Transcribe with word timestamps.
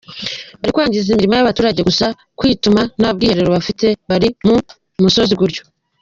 Bari 0.59 0.71
kwangiza 0.75 1.07
imirima 1.09 1.35
y’abaturage 1.35 1.81
gusa, 1.89 2.05
kwituma, 2.39 2.81
nta 2.99 3.09
bwiherero 3.15 3.49
bafite 3.57 3.85
bari 4.09 4.27
ku 4.43 4.49
musozi 5.05 5.33
gutyo. 5.41 5.63